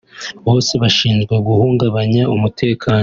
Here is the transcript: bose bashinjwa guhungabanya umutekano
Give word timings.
bose 0.45 0.73
bashinjwa 0.81 1.35
guhungabanya 1.47 2.23
umutekano 2.35 2.99